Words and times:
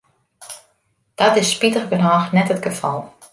Dat 1.15 1.35
is 1.41 1.49
spitich 1.55 1.85
genôch 1.91 2.27
net 2.35 2.51
it 2.55 2.63
gefal. 2.65 2.99